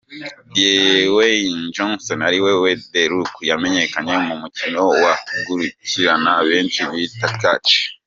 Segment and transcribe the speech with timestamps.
[0.55, 5.13] Diweyini Jonsoni ari we de Roku, yamenyekanye mu mukino wa
[5.45, 7.71] gukirana benshi bita catch.